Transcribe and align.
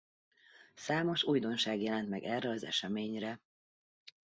Számos 0.75 1.23
újdonság 1.23 1.81
jelent 1.81 2.09
meg 2.09 2.23
erre 2.23 2.49
az 2.49 2.63
eseményre. 2.63 3.41